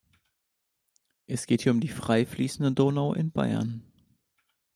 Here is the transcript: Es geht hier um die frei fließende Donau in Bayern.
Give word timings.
Es 1.27 1.45
geht 1.45 1.61
hier 1.61 1.71
um 1.71 1.79
die 1.79 1.87
frei 1.87 2.25
fließende 2.25 2.71
Donau 2.71 3.13
in 3.13 3.31
Bayern. 3.31 3.83